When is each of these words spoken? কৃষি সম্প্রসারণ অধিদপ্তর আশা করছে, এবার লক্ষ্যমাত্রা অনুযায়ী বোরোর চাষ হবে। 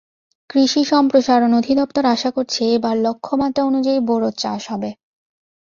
কৃষি 0.49 0.81
সম্প্রসারণ 0.83 1.51
অধিদপ্তর 1.53 2.03
আশা 2.05 2.29
করছে, 2.31 2.61
এবার 2.75 2.95
লক্ষ্যমাত্রা 2.97 3.61
অনুযায়ী 3.65 3.99
বোরোর 3.99 4.33
চাষ 4.37 4.61
হবে। 4.69 4.89